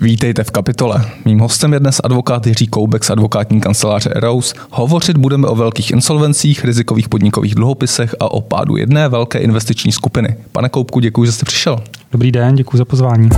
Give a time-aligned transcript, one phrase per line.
[0.00, 1.04] Vítejte v kapitole.
[1.24, 4.54] Mým hostem je dnes advokát Jiří Koubek z advokátní kanceláře Eros.
[4.70, 10.36] Hovořit budeme o velkých insolvencích, rizikových podnikových dluhopisech a o pádu jedné velké investiční skupiny.
[10.52, 11.80] Pane Koubku, děkuji, že jste přišel.
[12.12, 13.28] Dobrý den, děkuji za pozvání.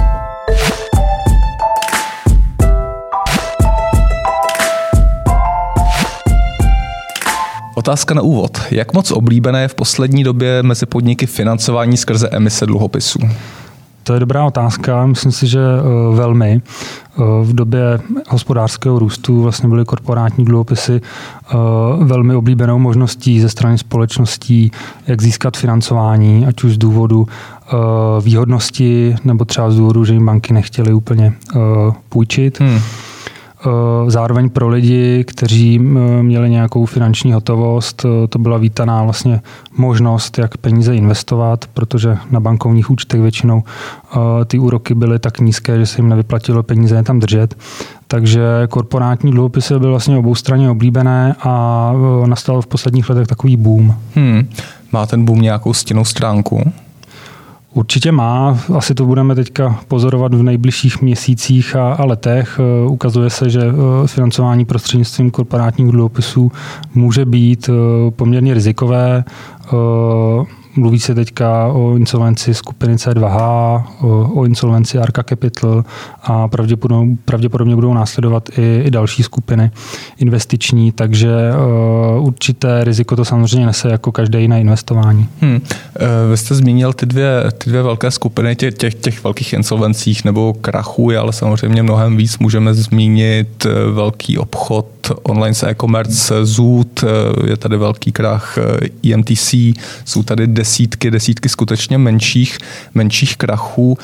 [7.74, 8.60] Otázka na úvod.
[8.70, 13.18] Jak moc oblíbené je v poslední době mezi podniky financování skrze emise dluhopisů?
[14.04, 15.06] To je dobrá otázka.
[15.06, 16.60] Myslím si, že eh, velmi.
[16.62, 21.56] Eh, v době hospodářského růstu vlastně byly korporátní dluhopisy eh,
[22.04, 24.70] velmi oblíbenou možností ze strany společností,
[25.06, 27.26] jak získat financování, ať už z důvodu
[28.20, 31.32] výhodnosti nebo třeba z důvodu, že jim banky nechtěly úplně
[32.08, 32.60] půjčit.
[32.60, 32.78] Hmm.
[33.66, 39.40] Eh, zároveň pro lidi, kteří eh, měli nějakou finanční hotovost, eh, to byla vítaná vlastně
[39.76, 43.62] možnost, jak peníze investovat, protože na bankovních účtech většinou
[44.44, 47.54] ty úroky byly tak nízké, že se jim nevyplatilo peníze je tam držet.
[48.08, 51.92] Takže korporátní dluhopisy byly vlastně oboustranně oblíbené a
[52.26, 53.94] nastal v posledních letech takový boom.
[54.14, 54.48] Hmm.
[54.92, 56.72] Má ten boom nějakou stěnou stránku?
[57.74, 62.60] Určitě má, asi to budeme teďka pozorovat v nejbližších měsících a, a letech.
[62.60, 63.72] E, ukazuje se, že e,
[64.06, 66.52] financování prostřednictvím korporátních dluhopisů
[66.94, 67.72] může být e,
[68.10, 69.24] poměrně rizikové.
[70.76, 73.38] Mluví se teďka o insolvenci skupiny C2H,
[74.00, 75.84] o, o insolvenci Arca Capital
[76.22, 79.70] a pravděpodobně, pravděpodobně budou následovat i, i další skupiny
[80.18, 81.28] investiční, takže
[82.16, 85.28] uh, určité riziko to samozřejmě nese jako každé jiné investování.
[85.40, 85.60] Hmm.
[86.30, 90.52] Vy jste zmínil ty dvě, ty dvě velké skupiny těch, těch, těch velkých insolvencích nebo
[90.52, 94.86] krachů, ale samozřejmě mnohem víc můžeme zmínit velký obchod
[95.22, 97.04] online se e-commerce Zoot,
[97.46, 98.58] je tady velký krach
[99.12, 99.54] EMTC,
[100.04, 102.58] jsou tady desítky, desítky skutečně menších,
[102.94, 103.98] menších krachů.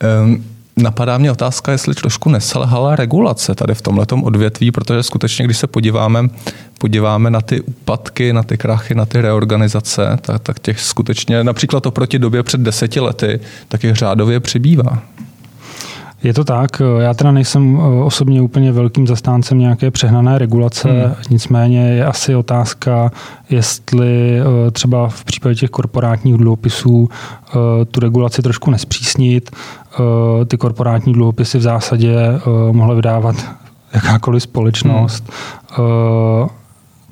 [0.00, 0.44] Ehm,
[0.76, 5.66] napadá mě otázka, jestli trošku neselhala regulace tady v tomhle odvětví, protože skutečně, když se
[5.66, 6.28] podíváme,
[6.78, 11.86] podíváme na ty úpadky, na ty krachy, na ty reorganizace, tak, tak těch skutečně, například
[11.86, 15.02] oproti době před deseti lety, tak jich řádově přibývá.
[16.24, 16.82] Je to tak.
[16.98, 21.14] Já teda nejsem eh, osobně úplně velkým zastáncem nějaké přehnané regulace, hmm.
[21.30, 23.10] nicméně je asi otázka,
[23.50, 29.50] jestli eh, třeba v případě těch korporátních dluhopisů eh, tu regulaci trošku nespřísnit.
[30.46, 32.16] Ty korporátní dluhopisy v zásadě
[32.72, 33.36] mohly vydávat
[33.92, 35.32] jakákoliv společnost.
[35.68, 36.48] Hmm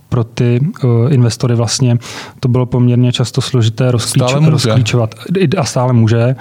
[0.08, 1.98] pro ty uh, investory vlastně
[2.40, 5.14] to bylo poměrně často složité rozklíč, rozklíčovat.
[5.58, 6.36] A stále může.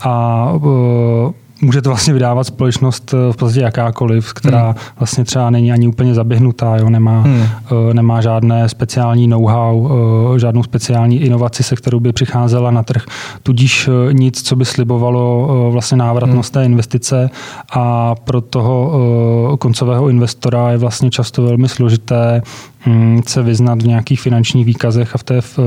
[0.00, 4.74] A uh, může to vlastně vydávat společnost eh, v podstatě jakákoliv, která hmm.
[4.98, 7.40] vlastně třeba není ani úplně zaběhnutá, jo, nemá, hmm.
[7.40, 13.04] uh, nemá žádné speciální know-how, uh, žádnou speciální inovaci, se kterou by přicházela na trh,
[13.42, 16.62] tudíž uh, nic, co by slibovalo uh, vlastně návratnost hmm.
[16.62, 17.30] té investice
[17.72, 18.92] a pro toho
[19.50, 22.42] uh, koncového investora je vlastně často velmi složité
[22.86, 25.58] um, se vyznat v nějakých finančních výkazech a v té v,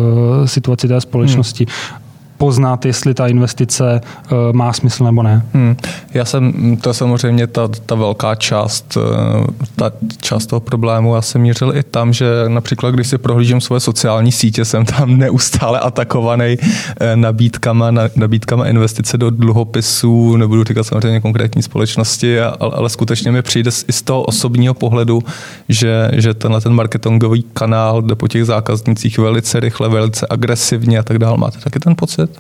[0.45, 1.65] situaci té společnosti.
[1.69, 2.02] Hmm
[2.43, 5.45] poznat, jestli ta investice eh, má smysl nebo ne.
[5.53, 5.75] Hmm.
[6.13, 11.15] Já jsem, to je samozřejmě ta, ta velká část, eh, ta část toho problému.
[11.15, 15.17] Já jsem mířil i tam, že například, když si prohlížím svoje sociální sítě, jsem tam
[15.23, 22.89] neustále atakovaný eh, nabídkama, nabídkama investice do dluhopisů, nebudu říkat samozřejmě konkrétní společnosti, ale, ale
[22.89, 25.23] skutečně mi přijde i z toho osobního pohledu,
[25.69, 31.03] že, že tenhle ten marketingový kanál jde po těch zákaznicích velice rychle, velice agresivně a
[31.03, 31.37] tak dále.
[31.37, 32.32] Máte taky ten pocit?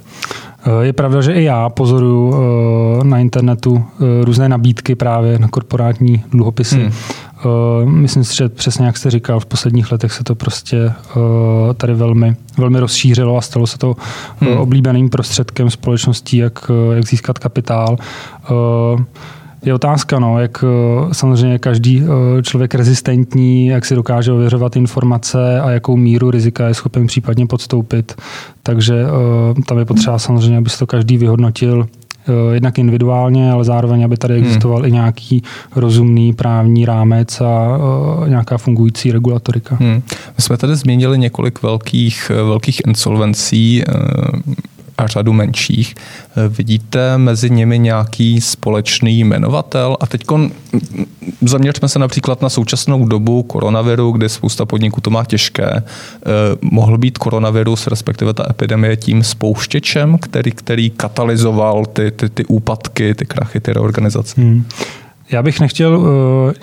[0.65, 5.47] Eh, je pravda, že i já pozoruju eh, na internetu eh, různé nabídky právě na
[5.47, 6.79] korporátní dluhopisy.
[6.79, 6.91] Hmm.
[7.85, 10.93] Myslím si, že přesně jak jste říkal, v posledních letech se to prostě
[11.77, 13.95] tady velmi, velmi rozšířilo a stalo se to
[14.39, 14.57] hmm.
[14.57, 17.97] oblíbeným prostředkem společností, jak, jak získat kapitál.
[19.65, 25.61] Je otázka, no, jak eh, samozřejmě každý eh, člověk rezistentní, jak si dokáže ověřovat informace
[25.61, 28.21] a jakou míru rizika je schopen případně podstoupit.
[28.63, 31.87] Takže eh, tam je potřeba samozřejmě, aby to každý vyhodnotil
[32.51, 34.43] jednak individuálně, ale zároveň, aby tady hmm.
[34.43, 34.87] existoval hmm.
[34.87, 35.43] i nějaký
[35.75, 37.77] rozumný právní rámec a
[38.27, 39.75] nějaká fungující regulatorika.
[39.75, 40.01] Hmm.
[40.37, 43.83] My jsme tady změnili několik velkých, velkých insolvencí
[44.97, 45.95] a řadu menších.
[46.49, 49.97] Vidíte mezi nimi nějaký společný jmenovatel?
[49.99, 50.23] A teď
[51.41, 55.69] zaměřme se například na současnou dobu koronaviru, kdy spousta podniků to má těžké.
[55.73, 55.83] Eh,
[56.61, 63.15] mohl být koronavirus, respektive ta epidemie, tím spouštěčem, který, který katalyzoval ty, ty, ty úpadky,
[63.15, 64.41] ty krachy, ty reorganizace?
[64.41, 64.65] Hmm.
[65.31, 66.05] Já bych nechtěl uh,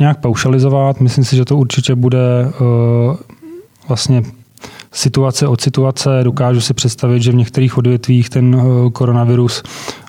[0.00, 1.00] nějak paušalizovat.
[1.00, 2.18] Myslím si, že to určitě bude
[2.60, 3.16] uh,
[3.88, 4.22] vlastně
[4.92, 6.20] situace od situace.
[6.22, 9.62] Dokážu si představit, že v některých odvětvích ten eh, koronavirus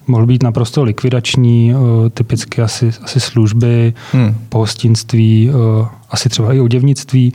[0.07, 1.73] mohl být naprosto likvidační,
[2.13, 4.35] typicky asi, asi služby, hmm.
[4.49, 5.51] pohostinství,
[6.09, 7.33] asi třeba i oděvnictví.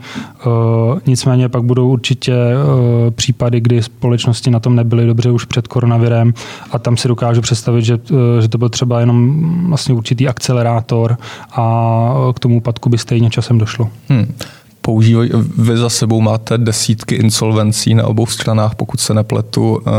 [1.05, 2.33] Nicméně pak budou určitě
[3.15, 6.33] případy, kdy společnosti na tom nebyly dobře už před koronavirem
[6.71, 7.99] a tam si dokážu představit, že,
[8.41, 9.35] že to byl třeba jenom
[9.69, 11.17] vlastně určitý akcelerátor
[11.51, 13.89] a k tomu úpadku by stejně časem došlo.
[14.09, 14.33] Hmm
[14.87, 19.81] používají, vy za sebou máte desítky insolvencí na obou stranách, pokud se nepletu.
[19.87, 19.91] Eh,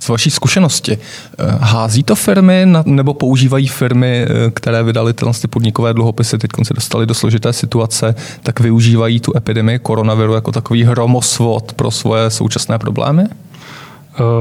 [0.00, 5.94] z vaší zkušenosti, eh, hází to firmy nebo používají firmy, eh, které vydaly tyhle podnikové
[5.94, 11.72] dluhopisy, teď se dostali do složité situace, tak využívají tu epidemii koronaviru jako takový hromosvod
[11.72, 13.24] pro svoje současné problémy?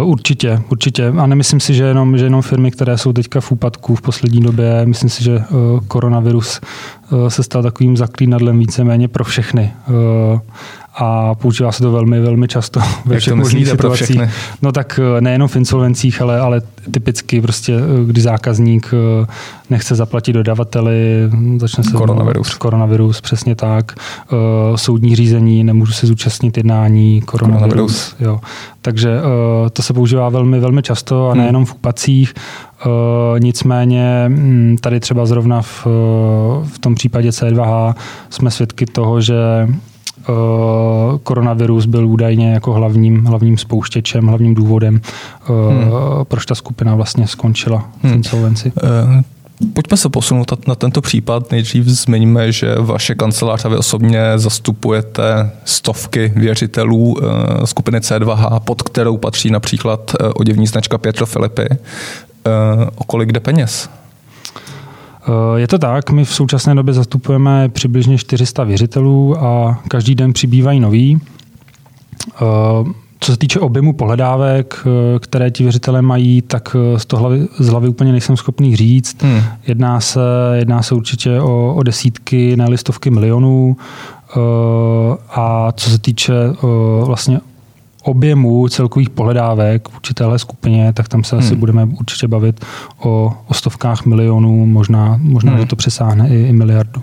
[0.03, 1.07] Určitě, určitě.
[1.07, 4.41] A nemyslím si, že jenom, že jenom firmy, které jsou teďka v úpadku v poslední
[4.41, 5.43] době, myslím si, že
[5.87, 6.61] koronavirus
[7.27, 9.73] se stal takovým zaklínadlem víceméně pro všechny
[10.95, 14.21] a používá se to velmi, velmi často ve všech možných situacích.
[14.61, 16.61] No tak eh, nejenom v insolvencích, ale, ale
[16.91, 19.25] typicky prostě, eh, kdy zákazník eh,
[19.69, 22.55] nechce zaplatit dodavateli, začne se koronavirus.
[22.55, 23.91] koronavirus, přesně tak.
[24.75, 27.69] Soudní řízení, nemůžu se zúčastnit jednání, koronavirus.
[27.69, 28.15] koronavirus.
[28.19, 28.39] Jo.
[28.81, 29.19] Takže
[29.73, 31.41] to se používá velmi, velmi často a hmm.
[31.41, 32.33] nejenom v úpadcích.
[33.39, 35.85] Nicméně hm, tady třeba zrovna v,
[36.73, 37.95] v tom případě C2H
[38.29, 39.35] jsme svědky toho, že
[41.23, 45.91] koronavirus byl údajně jako hlavním, hlavním spouštěčem, hlavním důvodem, eh, hmm.
[46.23, 48.13] proč ta skupina vlastně skončila v hmm.
[48.13, 48.71] insolvenci.
[48.83, 49.21] Uh.
[49.73, 51.51] Pojďme se posunout na tento případ.
[51.51, 57.15] Nejdřív zmiňme, že vaše kanceláře vy osobně zastupujete stovky věřitelů
[57.65, 61.67] skupiny C2H, pod kterou patří například oděvní značka Pietro Filipy.
[62.95, 63.89] O kolik jde peněz?
[65.27, 70.33] Eh, je to tak, my v současné době zastupujeme přibližně 400 věřitelů a každý den
[70.33, 71.21] přibývají noví.
[72.35, 72.39] Eh,
[73.19, 77.67] co se týče objemu pohledávek, eh, které ti věřitelé mají, tak z, toho hlavy, z
[77.67, 79.23] hlavy úplně nejsem schopný říct.
[79.23, 79.41] Hmm.
[79.67, 80.19] Jedná, se,
[80.53, 83.77] jedná se určitě o, o desítky, ne listovky milionů.
[85.29, 86.33] A co se týče
[87.03, 87.39] vlastně
[88.03, 91.45] objemu celkových pohledávek v určité skupině, tak tam se hmm.
[91.45, 92.65] asi budeme určitě bavit
[92.99, 95.61] o, o stovkách milionů, možná, možná hmm.
[95.61, 97.01] že to přesáhne i, i miliardu.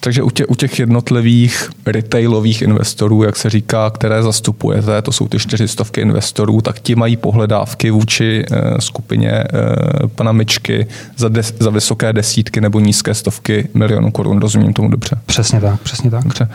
[0.00, 5.28] Takže u, tě, u těch jednotlivých retailových investorů, jak se říká, které zastupujete, to jsou
[5.28, 11.54] ty čtyřistovky investorů, tak ti mají pohledávky vůči uh, skupině uh, pana Myčky za, des,
[11.58, 14.38] za vysoké desítky nebo nízké stovky milionů korun.
[14.38, 15.18] Rozumím tomu dobře?
[15.26, 16.24] Přesně tak, přesně tak.
[16.24, 16.48] Dobře.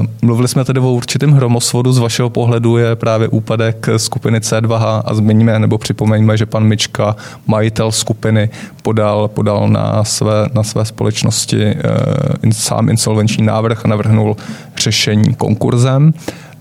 [0.00, 1.92] Uh, mluvili jsme tedy o určitém hromosvodu.
[1.92, 7.16] Z vašeho pohledu je právě úpadek skupiny C2H a změníme nebo připomeňme, že pan Myčka,
[7.46, 8.50] majitel skupiny,
[8.82, 14.36] podal, podal na, své, na své společnosti uh, sám insolvenční návrh navrhnul
[14.76, 16.12] řešení konkurzem.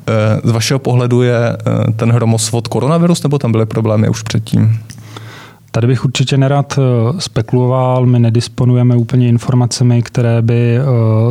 [0.08, 4.80] Eh, z vašeho pohledu je eh, ten hromosvod koronavirus, nebo tam byly problémy už předtím?
[5.72, 6.81] Tady bych určitě nerad eh,
[7.22, 10.80] spekuloval, my nedisponujeme úplně informacemi, které by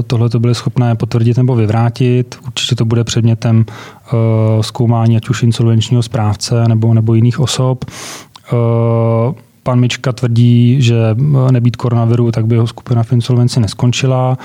[0.06, 2.37] tohle byly schopné potvrdit nebo vyvrátit.
[2.47, 3.65] Určitě to bude předmětem
[4.61, 7.85] zkoumání ať už insolvenčního správce nebo, nebo jiných osob.
[9.67, 10.97] Pan Mička tvrdí, že
[11.51, 14.39] nebýt koronaviru, tak by jeho skupina v insolvenci neskončila.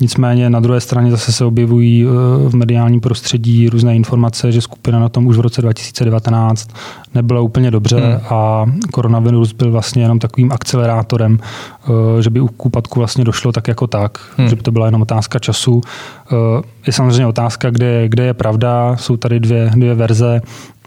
[0.00, 2.08] Nicméně na druhé straně zase se objevují eh,
[2.48, 6.70] v mediálním prostředí různé informace, že skupina na tom už v roce 2019
[7.14, 8.20] nebyla úplně dobře hmm.
[8.30, 13.68] a koronavirus byl vlastně jenom takovým akcelerátorem, eh, že by u úpadku vlastně došlo tak
[13.68, 14.48] jako tak, hmm.
[14.48, 15.80] že by to byla jenom otázka času.
[16.32, 20.40] Eh, je samozřejmě otázka, kde, kde je pravda, jsou tady dvě, dvě verze.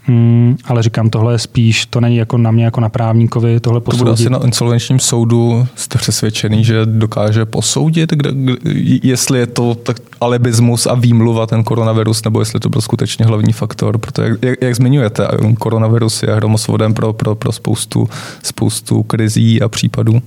[0.04, 3.80] Hmm, ale říkám, tohle je spíš, to není jako na mě, jako na právníkovi, tohle
[3.80, 3.98] posoudit.
[3.98, 8.54] To bude asi na insolvenčním soudu, jste přesvědčený, že dokáže posoudit, kde, kde,
[9.02, 13.52] jestli je to tak alibismus a výmluva ten koronavirus, nebo jestli to byl skutečně hlavní
[13.52, 15.28] faktor, protože jak, jak zmiňujete,
[15.58, 18.08] koronavirus je hromosvodem pro, pro, pro spoustu,
[18.42, 20.22] spoustu krizí a případů.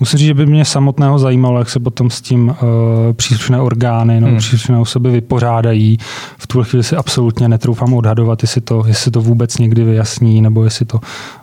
[0.00, 2.56] Musím říct, že by mě samotného zajímalo, jak se potom s tím uh,
[3.12, 4.38] příslušné orgány nebo hmm.
[4.38, 5.98] příslušné osoby vypořádají.
[6.38, 10.64] V tuhle chvíli si absolutně netroufám odhadovat, jestli to, jestli to vůbec někdy vyjasní, nebo
[10.64, 11.00] jestli to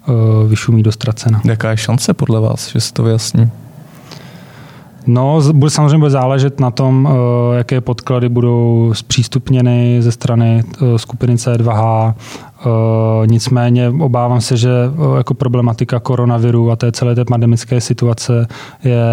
[0.08, 1.42] uh, vyšumí do ztracena.
[1.46, 3.52] Jaká je šance podle vás, že se to vyjasní?
[5.08, 11.00] No, bude samozřejmě bude záležet na tom, eh, jaké podklady budou zpřístupněny ze strany eh,
[11.00, 12.14] skupiny C2H.
[13.26, 14.70] Nicméně obávám se, že
[15.18, 18.48] jako problematika koronaviru a té celé té pandemické situace
[18.84, 19.04] je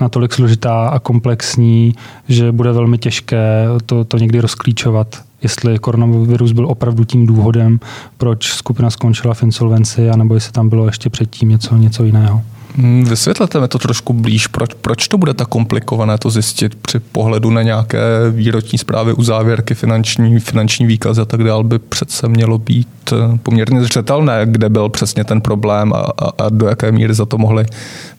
[0.00, 1.94] natolik složitá a komplexní,
[2.28, 7.80] že bude velmi těžké to, to někdy rozklíčovat jestli koronavirus byl opravdu tím důvodem,
[8.16, 12.42] proč skupina skončila v insolvenci, anebo jestli tam bylo ještě předtím něco, něco jiného.
[12.76, 14.46] Hmm, vysvětlete mi to trošku blíž.
[14.46, 18.00] Proč, proč to bude tak komplikované to zjistit při pohledu na nějaké
[18.30, 23.82] výroční zprávy, uzávěrky, finanční, finanční výkazy a tak dále by přece mělo být eh, poměrně
[23.82, 27.66] zřetelné, kde byl přesně ten problém a, a, a do jaké míry za to mohly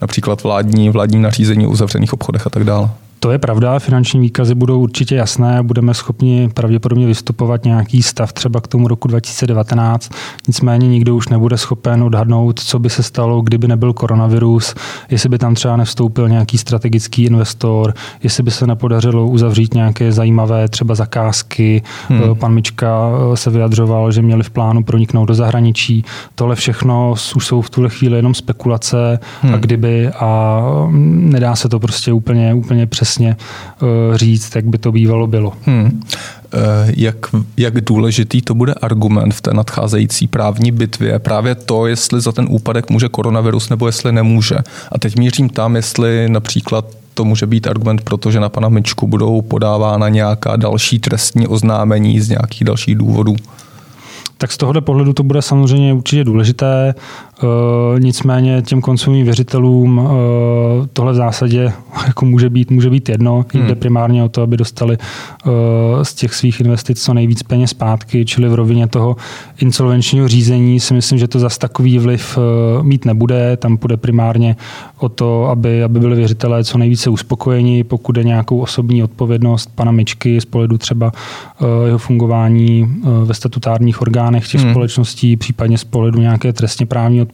[0.01, 2.89] například vládní, vládní nařízení o uzavřených obchodech a tak dále.
[3.23, 8.33] To je pravda, finanční výkazy budou určitě jasné a budeme schopni pravděpodobně vystupovat nějaký stav
[8.33, 10.11] třeba k tomu roku 2019.
[10.47, 14.75] Nicméně nikdo už nebude schopen odhadnout, co by se stalo, kdyby nebyl koronavirus,
[15.09, 20.67] jestli by tam třeba nevstoupil nějaký strategický investor, jestli by se nepodařilo uzavřít nějaké zajímavé
[20.67, 21.83] třeba zakázky.
[22.07, 22.21] Hmm.
[22.31, 26.05] Eh, pan Mička eh, se vyjadřoval, že měli v plánu proniknout do zahraničí.
[26.35, 29.53] Tohle všechno už jsou v tuhle chvíli jenom spekulace hmm.
[29.53, 34.65] a kdyby a mm, nedá se to prostě úplně, úplně přes přesně eh, říct, jak
[34.65, 35.53] by to bývalo bylo.
[35.65, 36.03] Hmm.
[36.53, 37.15] Eh, jak,
[37.57, 41.19] jak důležitý to bude argument v té nadcházející právní bitvě?
[41.19, 44.55] Právě to, jestli za ten úpadek může koronavirus nebo jestli nemůže.
[44.91, 49.41] A teď mířím tam, jestli například to může být argument, protože na pana Myčku budou
[49.41, 53.35] podávána nějaká další trestní oznámení z nějakých dalších důvodů.
[54.37, 56.95] Tak z tohohle pohledu to bude samozřejmě určitě důležité.
[57.43, 61.73] Eh, nicméně těm koncovým věřitelům eh, tohle v zásadě
[62.07, 63.45] jako může být, může být jedno.
[63.53, 63.67] Hmm.
[63.67, 65.49] Jde primárně o to, aby dostali eh,
[66.05, 69.15] z těch svých investic co nejvíc peněz zpátky, čili v rovině toho
[69.61, 72.37] insolvenčního řízení si myslím, že to zas takový vliv
[72.81, 73.57] mít nebude.
[73.57, 74.55] Tam bude primárně
[74.97, 79.91] o to, aby, aby byli věřitelé co nejvíce uspokojeni, pokud je nějakou osobní odpovědnost pana
[79.91, 81.11] Mičky z pohledu třeba
[81.85, 82.95] jeho fungování
[83.25, 84.71] ve statutárních orgánech těch hmm.
[84.71, 87.30] společností, případně z pohledu nějaké trestně právní odpovědnosti,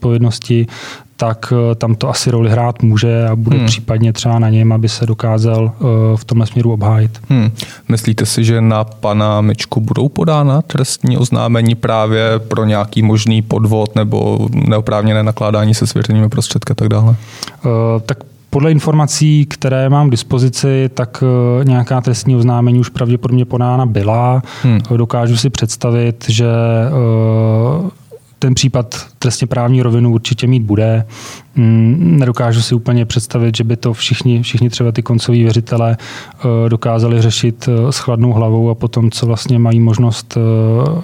[1.18, 3.66] tak eh, tam to asi roli hrát může a bude hmm.
[3.66, 5.84] případně třeba na něm, aby se dokázal eh,
[6.16, 7.18] v tomhle směru obhájit.
[7.28, 7.50] Hmm.
[7.88, 13.94] Myslíte si, že na pana Mičku budou podána trestní oznámení právě pro nějaký možný podvod
[13.94, 17.08] nebo neoprávněné nakládání se svěřenými prostředky a tak dále?
[17.08, 17.72] Uh,
[18.06, 18.18] tak
[18.50, 21.24] podle informací, které mám k dispozici, tak
[21.62, 24.42] nějaká trestní oznámení už pravděpodobně podána byla.
[24.62, 24.80] Hmm.
[24.96, 26.46] Dokážu si představit, že
[28.38, 31.04] ten případ trestně právní rovinu určitě mít bude.
[31.56, 36.68] Mm, nedokážu si úplně představit, že by to všichni, všichni třeba ty koncoví věřitelé eh,
[36.68, 41.02] dokázali řešit eh, s chladnou hlavou a potom, co vlastně mají možnost eh,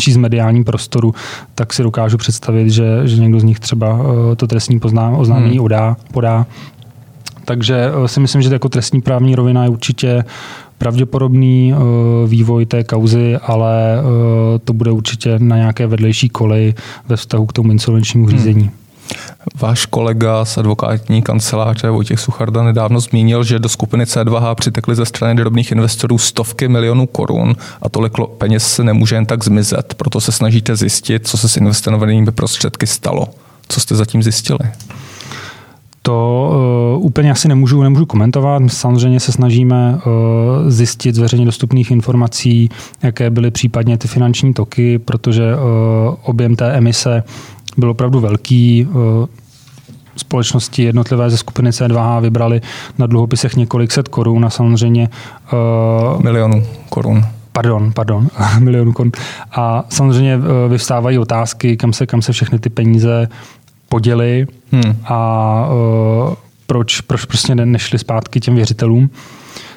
[0.00, 1.14] číst mediálním prostoru,
[1.54, 3.98] tak si dokážu představit, že, že někdo z nich třeba
[4.36, 4.80] to trestní
[5.16, 5.96] oznámení hmm.
[6.12, 6.46] podá.
[7.44, 10.24] Takže si myslím, že jako trestní právní rovina je určitě
[10.78, 11.78] pravděpodobný eh,
[12.26, 16.74] vývoj té kauzy, ale eh, to bude určitě na nějaké vedlejší koleji
[17.08, 18.36] ve vztahu k tomu insolvenčnímu hmm.
[18.36, 18.62] řízení.
[18.62, 18.70] Hmm.
[19.60, 25.06] Váš kolega z advokátní kanceláře Vojtěch Sucharda nedávno zmínil, že do skupiny C2H přitekly ze
[25.06, 29.94] strany drobných investorů stovky milionů korun a tolik peněz se nemůže jen tak zmizet.
[29.94, 33.26] Proto se snažíte zjistit, co se s investovanými prostředky stalo.
[33.68, 34.58] Co jste zatím zjistili?
[36.06, 36.50] To
[36.98, 38.58] uh, úplně asi nemůžu, nemůžu komentovat.
[38.58, 40.02] My samozřejmě se snažíme uh,
[40.70, 42.70] zjistit z veřejně dostupných informací,
[43.02, 45.60] jaké byly případně ty finanční toky, protože uh,
[46.22, 47.22] objem té emise
[47.76, 48.86] byl opravdu velký.
[48.86, 49.26] Uh,
[50.16, 52.60] společnosti jednotlivé ze skupiny C2H vybrali
[52.98, 55.08] na dluhopisech několik set korun a samozřejmě...
[56.16, 57.24] Uh, milionů korun
[57.56, 59.12] pardon, pardon, milionů korun.
[59.52, 63.28] A samozřejmě vyvstávají otázky, kam se, kam se všechny ty peníze
[63.88, 64.96] poděly hmm.
[65.04, 65.68] a
[66.28, 66.34] uh,
[66.66, 69.10] proč, proč prostě nešli zpátky těm věřitelům.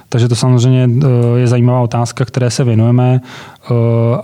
[0.10, 1.04] Takže to samozřejmě uh,
[1.38, 3.78] je zajímavá otázka, které se věnujeme uh,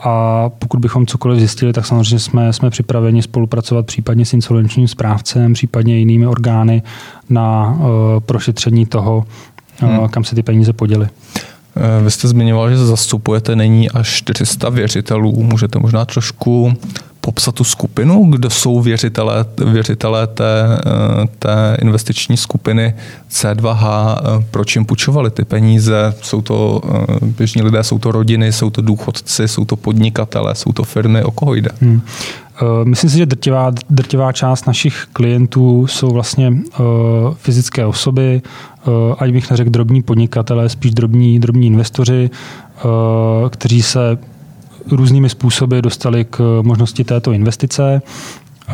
[0.03, 5.53] a pokud bychom cokoliv zjistili, tak samozřejmě jsme, jsme připraveni spolupracovat případně s insolvenčním správcem,
[5.53, 6.83] případně jinými orgány
[7.29, 7.77] na
[8.19, 9.25] prošetření toho,
[9.79, 10.09] hmm.
[10.09, 11.07] kam se ty peníze poděly.
[12.03, 15.43] Vy jste zmiňoval, že zastupujete není až 400 věřitelů.
[15.43, 16.73] Můžete možná trošku
[17.25, 22.93] popsat tu skupinu, kdo jsou věřitelé, věřitelé té, eh, té investiční skupiny
[23.29, 28.51] C2H, eh, proč jim půjčovali ty peníze, jsou to eh, běžní lidé, jsou to rodiny,
[28.51, 31.69] jsou to důchodci, jsou to podnikatele, jsou to firmy, o koho jde?
[31.81, 32.01] Hmm.
[32.83, 36.85] Myslím si, že drtivá, drtivá část našich klientů jsou vlastně uh,
[37.35, 38.41] fyzické osoby,
[38.87, 42.29] uh, ať bych neřekl drobní podnikatelé, spíš drobní, drobní investoři,
[42.83, 44.17] uh, kteří se
[44.91, 48.01] různými způsoby dostali k možnosti této investice.
[48.69, 48.73] Eh,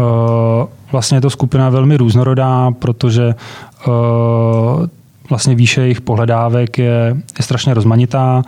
[0.92, 3.36] vlastně je to skupina velmi různorodá, protože
[3.88, 3.92] eh,
[5.30, 8.44] vlastně výše jejich pohledávek je, je strašně rozmanitá.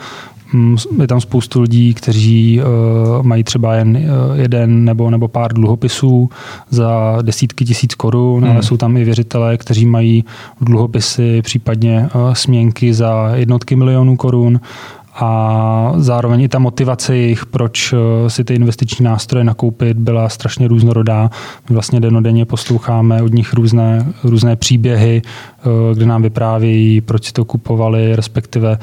[0.53, 6.29] Mm, je tam spoustu lidí, kteří uh, mají třeba jen jeden nebo, nebo pár dluhopisů
[6.70, 8.51] za desítky tisíc korun, hmm.
[8.51, 10.25] ale jsou tam i věřitelé, kteří mají
[10.62, 14.60] dluhopisy, případně směnky za jednotky milionů korun
[15.15, 17.93] a zároveň i ta motivace jejich, proč
[18.27, 21.29] si ty investiční nástroje nakoupit, byla strašně různorodá.
[21.70, 25.22] My vlastně denodenně posloucháme od nich různé, různé příběhy,
[25.93, 28.77] kde nám vyprávějí, proč si to kupovali, respektive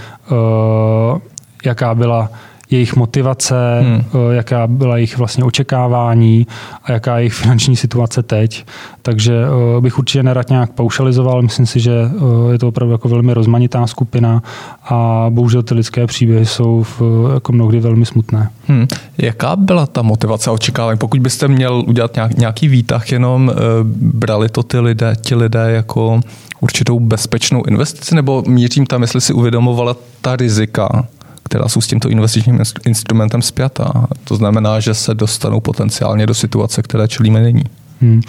[1.65, 2.31] jaká byla
[2.71, 4.05] jejich motivace, hmm.
[4.31, 6.47] Eh, jaká byla jejich vlastně očekávání
[6.85, 8.67] a jaká je jejich finanční situace teď.
[9.03, 11.43] Takže eh, bych určitě nerad nějak paušalizoval.
[11.43, 14.43] Myslím si, že eh, je to opravdu jako velmi rozmanitá skupina
[14.85, 17.03] a bohužel ty lidské příběhy jsou v,
[17.35, 18.51] jako mnohdy velmi smutné.
[18.67, 18.87] Hmm.
[19.19, 20.99] Jaká byla ta motivace a očekávání?
[20.99, 23.53] Pokud byste měl udělat nějaký výtah, jenom
[24.01, 26.21] brali to ty lidé, ti lidé jako
[26.61, 31.07] určitou bezpečnou investici, nebo mířím tam, jestli si uvědomovala ta rizika,
[31.51, 34.07] která jsou s tímto investičním instrumentem zpětá.
[34.25, 37.63] To znamená, že se dostanou potenciálně do situace, které čelíme nyní.
[38.01, 38.21] Hmm.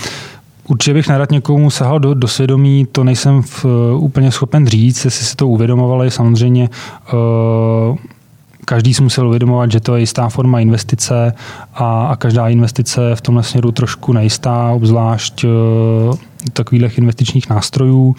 [0.68, 5.06] Určitě bych nerad někomu sahal do, do svědomí, to nejsem v, uh, úplně schopen říct,
[5.06, 6.12] jestli si to uvědomovali.
[6.12, 6.70] Samozřejmě
[7.14, 7.98] uh,
[8.66, 11.34] každý si musel uvědomovat, že to je jistá forma investice
[11.74, 15.50] a, a každá investice v tomhle směru trošku nejistá, obzvlášť uh,
[16.54, 18.16] takových investičních nástrojů.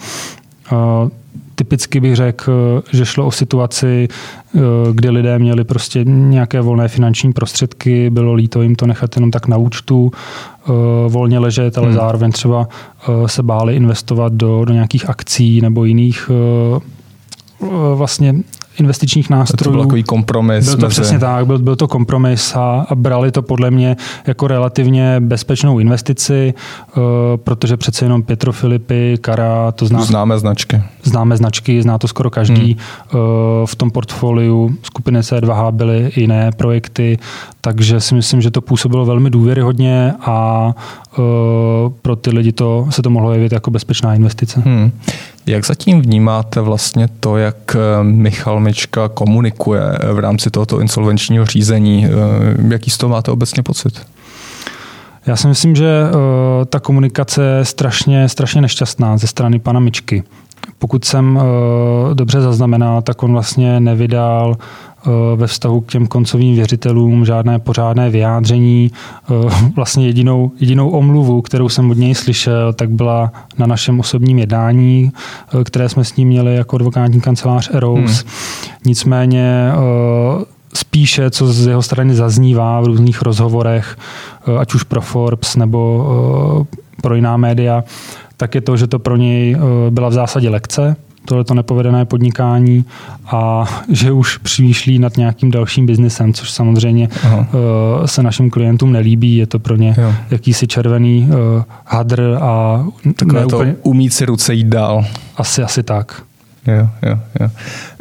[0.71, 1.09] Uh,
[1.55, 4.07] typicky bych řekl, že šlo o situaci,
[4.55, 4.59] eh,
[4.91, 9.47] kdy lidé měli prostě nějaké volné finanční prostředky, bylo líto jim to nechat jenom tak
[9.47, 10.71] na účtu, eh,
[11.07, 11.95] volně ležet, ale hmm.
[11.95, 16.31] zároveň třeba eh, se báli investovat do, do nějakých akcí nebo jiných
[17.95, 18.35] vlastně
[18.79, 19.71] investičních nástrojů.
[19.71, 20.65] To byl takový kompromis.
[20.65, 20.91] Byl to mezi...
[20.91, 23.95] přesně tak, byl, byl to kompromis a, a brali to podle mě
[24.27, 26.53] jako relativně bezpečnou investici,
[26.97, 27.03] uh,
[27.37, 30.81] protože přece jenom Petro Filipy, Kara, to zná, známe značky.
[31.03, 32.77] Známe značky, zná to skoro každý.
[33.11, 33.21] Hmm.
[33.21, 37.17] Uh, v tom portfoliu skupiny C2H byly jiné projekty,
[37.61, 40.67] takže si myslím, že to působilo velmi důvěryhodně a
[41.17, 41.23] uh,
[42.01, 44.61] pro ty lidi to se to mohlo jevit jako bezpečná investice.
[44.65, 44.91] Hmm.
[45.45, 49.81] Jak zatím vnímáte vlastně to, jak eh, Michal Mička komunikuje
[50.13, 52.05] v rámci tohoto insolvenčního řízení?
[52.05, 52.09] Eh,
[52.73, 54.01] jaký z toho máte obecně pocit?
[55.25, 56.03] Já si myslím, že
[56.69, 60.23] ta komunikace je strašně, strašně nešťastná ze strany pana Mičky.
[60.79, 61.39] Pokud jsem
[62.13, 64.92] dobře zaznamenal, tak on vlastně nevydal Eh,
[65.35, 68.91] ve vztahu k těm koncovým věřitelům žádné pořádné vyjádření.
[68.91, 74.39] Eh, vlastně jedinou, jedinou omluvu, kterou jsem od něj slyšel, tak byla na našem osobním
[74.39, 78.23] jednání, eh, které jsme s ním měli jako advokátní kancelář Eros.
[78.23, 78.31] Hmm.
[78.85, 79.71] Nicméně
[80.73, 83.97] spíše, co z jeho strany zaznívá v různých rozhovorech,
[84.59, 86.65] ať už pro Forbes nebo
[87.01, 87.83] pro jiná média,
[88.37, 89.57] tak je to, že to pro něj
[89.89, 92.85] byla v zásadě lekce, tohleto nepovedené podnikání
[93.25, 97.37] a že už přemýšlí nad nějakým dalším biznesem, což samozřejmě Aha.
[97.37, 99.35] Uh, se našim klientům nelíbí.
[99.35, 100.13] Je to pro ně jo.
[100.31, 103.75] jakýsi červený uh, hadr a Takové to úplně...
[103.83, 105.05] umít si ruce jít dál.
[105.37, 106.23] Asi, asi tak.
[106.67, 107.49] Jo, jo, jo.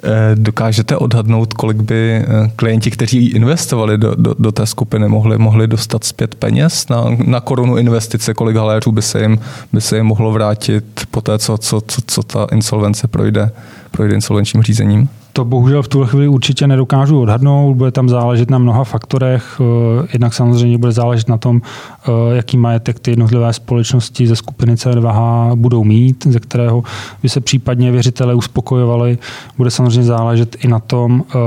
[0.05, 2.25] Eh, dokážete odhadnout, kolik by eh,
[2.57, 7.40] klienti, kteří investovali do, do, do té skupiny, mohli, mohli dostat zpět peněz na, na
[7.40, 9.38] korunu investice, kolik haléřů by se jim,
[9.72, 13.51] by se jim mohlo vrátit po té, co, co, co, co ta insolvence projde,
[13.90, 15.09] projde insolvenčním řízením?
[15.33, 17.77] To bohužel v tuhle chvíli určitě nedokážu odhadnout.
[17.77, 19.61] Bude tam záležet na mnoha faktorech.
[19.61, 24.77] Eh, jednak samozřejmě bude záležet na tom, eh, jaký majetek ty jednotlivé společnosti ze skupiny
[24.77, 26.83] C2H budou mít, ze kterého
[27.23, 29.18] by se případně věřitelé uspokojovali.
[29.57, 31.38] Bude samozřejmě záležet i na tom, eh,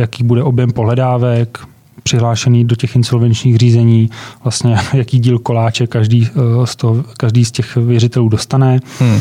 [0.00, 1.58] jaký bude objem pohledávek,
[2.02, 4.10] přihlášený do těch insolvenčních řízení,
[4.44, 6.28] vlastně jaký díl koláče každý
[6.64, 8.80] z, toho, každý z těch věřitelů dostane.
[8.98, 9.20] Hmm.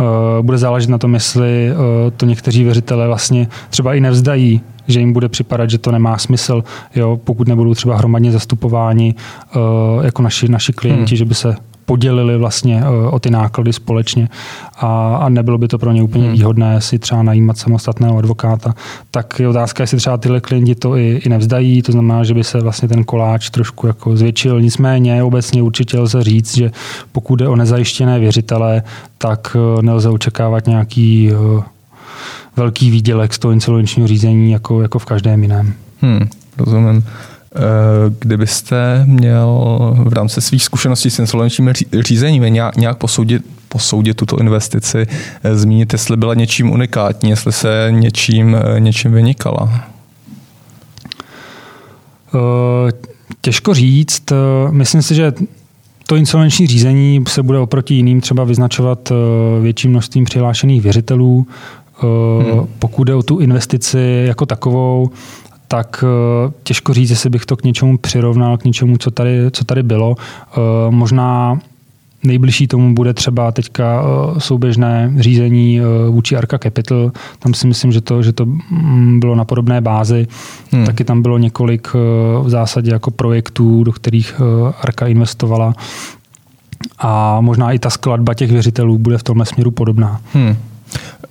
[0.00, 1.74] Eh, bude záležet na tom, jestli eh,
[2.10, 6.64] to někteří věřitelé vlastně třeba i nevzdají, že jim bude připadat, že to nemá smysl,
[6.94, 9.58] jo, pokud nebudou třeba hromadně zastupováni eh,
[10.06, 11.16] jako naši, naši klienti, hmm.
[11.16, 11.56] že by se
[11.90, 14.28] podělili vlastně o ty náklady společně
[14.76, 16.32] a, a nebylo by to pro ně úplně hmm.
[16.32, 18.74] výhodné si třeba najímat samostatného advokáta,
[19.10, 22.44] tak je otázka, jestli třeba tyhle klienti to i, i nevzdají, to znamená, že by
[22.44, 24.60] se vlastně ten koláč trošku jako zvětšil.
[24.60, 26.70] Nicméně obecně určitě lze říct, že
[27.12, 28.82] pokud jde o nezajištěné věřitele,
[29.18, 31.62] tak eh, nelze očekávat nějaký eh,
[32.56, 35.74] velký výdělek z toho insolvenčního řízení jako, jako v každém jiném.
[36.00, 37.04] Hmm, rozumím.
[37.54, 37.60] Eh,
[38.18, 39.70] kdybyste měl
[40.04, 45.06] v rámci svých zkušeností s insolvenčním řízením nějak, nějak posoudit, posoudit tuto investici,
[45.42, 49.84] eh, zmínit, jestli byla něčím unikátní, jestli se něčím, eh, něčím vynikala?
[53.40, 54.22] Těžko říct.
[54.70, 55.32] Myslím si, že
[56.06, 59.12] to insolvenční řízení se bude oproti jiným třeba vyznačovat
[59.62, 61.46] větším množstvím přihlášených věřitelů.
[62.00, 62.66] Hmm.
[62.78, 65.10] Pokud jde o tu investici jako takovou,
[65.72, 69.64] tak eh, těžko říct, jestli bych to k něčemu přirovnal, k něčemu, co tady, co
[69.64, 70.14] tady bylo.
[70.18, 70.56] Eh,
[70.90, 71.58] možná
[72.22, 74.04] Nejbližší tomu bude třeba teďka
[74.38, 75.80] souběžné řízení
[76.10, 77.12] vůči Arca Capital.
[77.38, 80.26] Tam si myslím, že to, že to mm, bylo na podobné bázi.
[80.72, 80.86] Hmm.
[80.86, 81.94] Taky tam bylo několik
[82.42, 84.40] v zásadě jako projektů, do kterých
[84.82, 85.74] Arka investovala.
[86.98, 90.20] A možná i ta skladba těch věřitelů bude v tomhle směru podobná.
[90.32, 90.56] Hmm.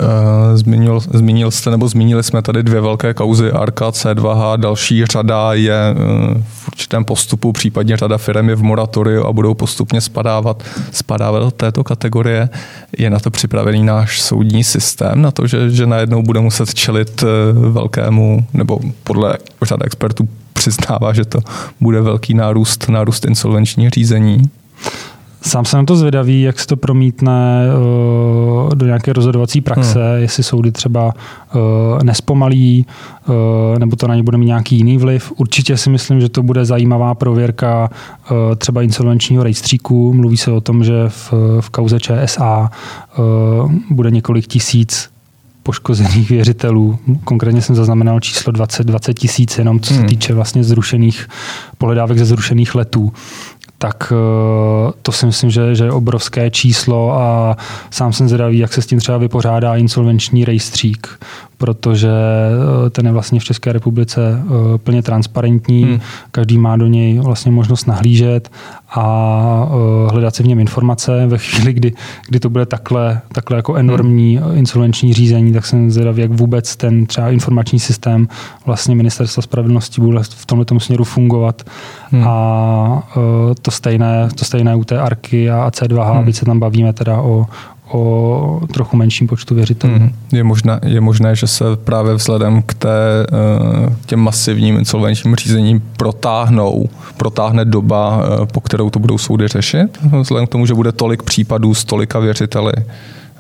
[0.02, 5.54] Eh, zmínil, zmínil jste, nebo zmínili jsme tady dvě velké kauzy, Arka, C2H, další řada
[5.54, 5.96] je eh,
[6.48, 11.52] v určitém postupu, případně řada firm je v moratoriu a budou postupně spadávat, spadávat do
[11.52, 12.50] této kategorie.
[12.98, 17.24] Je na to připravený náš soudní systém, na to, že, že najednou bude muset čelit
[17.24, 17.28] eh,
[17.70, 21.40] velkému, nebo podle řada expertů přiznává, že to
[21.80, 24.50] bude velký nárůst, nárůst insolvenčních řízení.
[25.42, 30.22] Sám jsem na to zvědavý, jak se to promítne uh, do nějaké rozhodovací praxe, hmm.
[30.22, 32.86] jestli soudy třeba uh, nespomalí,
[33.28, 33.36] uh,
[33.80, 35.34] nebo to na ně bude mít nějaký jiný vliv.
[35.36, 37.90] Určitě si myslím, že to bude zajímavá prověrka
[38.32, 40.14] uh, třeba insolvenčního rejstříku.
[40.14, 42.72] Mluví se o tom, že v, v kauze ČSA
[43.18, 45.10] uh, bude několik tisíc
[45.64, 47.00] poškozených věřitelů.
[47.24, 50.10] Konkrétně jsem zaznamenal číslo 20, 20 tisíc jenom, co se hmm.
[50.10, 51.28] týče vlastně zrušených
[51.78, 53.14] pohledávek ze zrušených letů
[53.82, 57.58] tak eh, to si myslím, že, že je obrovské číslo a
[57.90, 61.20] sám jsem zvědavý, jak se s tím třeba vypořádá insolvenční rejstřík,
[61.58, 66.00] protože eh, ten je vlastně v České republice eh, plně transparentní, hmm.
[66.32, 68.52] každý má do něj vlastně možnost nahlížet
[68.92, 69.70] a
[70.12, 71.28] hledat si v něm informace.
[71.28, 71.94] Ve chvíli, kdy,
[72.28, 74.58] kdy to bude takhle, takhle jako enormní hmm.
[74.58, 78.28] insolvenční řízení, tak jsem zvědavý, jak vůbec ten třeba informační systém
[78.66, 81.64] vlastně ministerstva spravedlnosti bude v tomto směru fungovat.
[82.12, 82.24] Hmm.
[82.28, 83.08] A
[83.62, 86.26] to stejné, to stejné u té Arky a C2H, hmm.
[86.26, 87.46] byť se tam bavíme teda o,
[87.92, 89.94] o trochu menším počtu věřitelů.
[89.94, 90.12] Hmm.
[90.32, 95.84] Je, možné, je možné, že se právě vzhledem k té, eh, těm masivním insolvenčním řízením
[95.98, 100.92] protáhnou, protáhne doba, eh, po kterou to budou soudy řešit, vzhledem k tomu, že bude
[100.92, 102.74] tolik případů s tolika věřiteli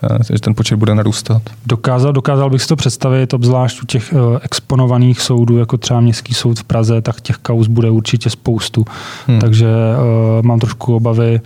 [0.08, 1.42] takže ten počet bude narůstat.
[1.66, 6.34] Dokázal, dokázal bych si to představit, obzvlášť u těch eh, exponovaných soudů, jako třeba Městský
[6.34, 8.86] soud v Praze, tak těch kauz bude určitě spoustu.
[9.28, 9.40] Hmm.
[9.40, 11.42] Takže uh, mám trošku obavy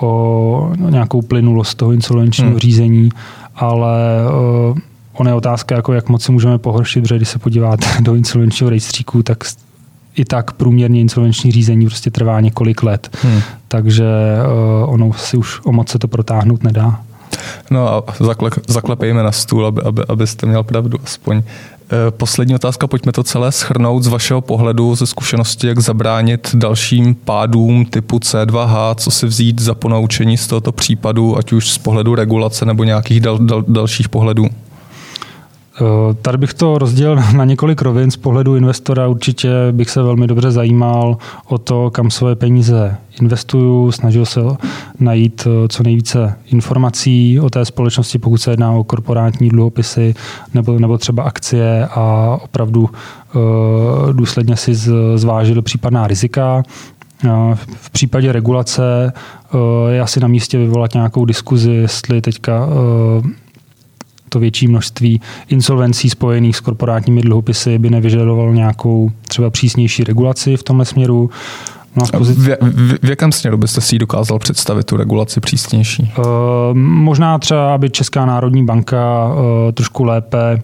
[0.00, 2.58] o nějakou plynulost toho insolvenčního hmm.
[2.58, 3.08] řízení,
[3.56, 3.98] ale
[4.70, 4.78] uh,
[5.12, 8.70] on je otázka, jako jak moc si můžeme pohoršit, protože když se podíváte do insolvenčního
[8.70, 9.44] rejstříku, tak
[10.16, 13.16] i tak průměrně insolvenční řízení prostě trvá několik let.
[13.22, 13.40] Hmm.
[13.68, 14.04] Takže
[14.84, 17.00] uh, ono si už o moc se to protáhnout nedá.
[17.70, 21.36] No a zakle, zaklepejme na stůl, aby, aby, abyste měl pravdu aspoň.
[21.38, 27.14] E, poslední otázka, pojďme to celé schrnout z vašeho pohledu, ze zkušenosti, jak zabránit dalším
[27.14, 32.14] pádům typu C2H, co si vzít za ponaučení z tohoto případu, ať už z pohledu
[32.14, 34.46] regulace nebo nějakých dal, dal, dalších pohledů.
[35.80, 38.10] Eh, tady bych to rozdělil na několik rovin.
[38.10, 41.16] Z pohledu investora určitě bych se velmi dobře zajímal
[41.48, 44.40] o to, kam své peníze investuju, snažil se
[45.00, 50.14] najít eh, co nejvíce informací o té společnosti, pokud se jedná o korporátní dluhopisy
[50.54, 54.74] nebo, nebo třeba akcie a opravdu uh, důsledně si
[55.14, 56.62] zvážil případná rizika.
[57.74, 59.12] V případě regulace
[59.88, 62.68] je asi na místě vyvolat nějakou diskuzi, jestli teďka
[64.30, 70.62] to větší množství insolvencí spojených s korporátními dluhopisy by nevyžadovalo nějakou třeba přísnější regulaci v
[70.62, 71.30] tomhle směru.
[71.96, 76.12] No, v, v, v, v jakém směru byste si dokázal představit tu regulaci přísnější?
[76.18, 76.24] Uh,
[76.74, 80.62] možná třeba, aby Česká národní banka uh, trošku lépe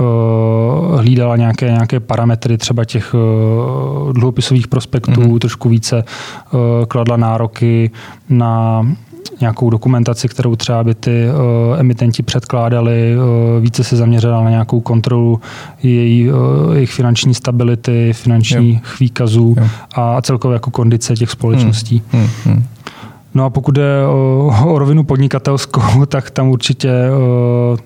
[0.00, 5.38] uh, hlídala nějaké, nějaké parametry třeba těch uh, dluhopisových prospektů, mm-hmm.
[5.38, 7.90] trošku více uh, kladla nároky
[8.28, 8.86] na
[9.40, 14.80] nějakou dokumentaci, kterou třeba by ty uh, emitenti předkládali, uh, více se zaměřila na nějakou
[14.80, 15.40] kontrolu
[15.82, 16.38] její, uh,
[16.74, 19.66] jejich finanční stability, finančních výkazů jo.
[19.94, 22.02] a celkově jako kondice těch společností.
[22.12, 22.22] Hmm.
[22.22, 22.30] Hmm.
[22.44, 22.64] Hmm.
[23.34, 27.78] No a pokud jde o, o rovinu podnikatelskou, tak tam určitě uh,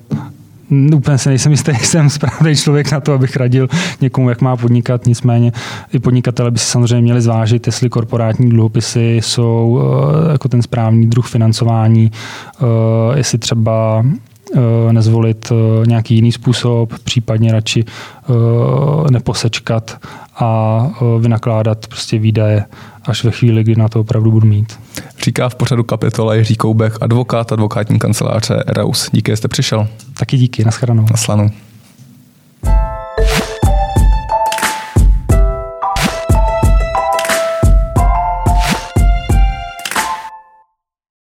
[0.95, 3.69] úplně se nejsem jistý, jsem správný člověk na to, abych radil
[4.01, 5.07] někomu, jak má podnikat.
[5.07, 5.53] Nicméně
[5.93, 11.07] i podnikatele by si samozřejmě měli zvážit, jestli korporátní dluhopisy jsou uh, jako ten správný
[11.07, 12.11] druh financování,
[12.61, 12.69] uh,
[13.17, 14.05] jestli třeba
[14.93, 15.53] nezvolit
[15.87, 17.85] nějaký jiný způsob, případně radši
[19.11, 19.99] neposečkat
[20.37, 20.81] a
[21.21, 22.65] vynakládat prostě výdaje
[23.05, 24.79] až ve chvíli, kdy na to opravdu budu mít.
[25.25, 29.09] Říká v pořadu kapitola Jiří Koubek, advokát advokátní kanceláře Reus.
[29.13, 29.89] Díky, že jste přišel.
[30.19, 31.07] Taky díky, nashledanou.
[31.11, 31.51] Naslanou.